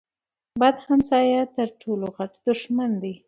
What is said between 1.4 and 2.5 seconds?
تر ټولو غټ